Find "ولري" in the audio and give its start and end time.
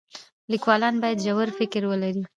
1.91-2.23